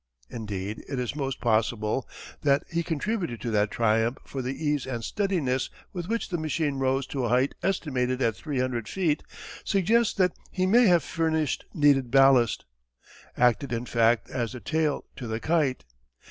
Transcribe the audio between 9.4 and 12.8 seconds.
suggests that he may have furnished needed ballast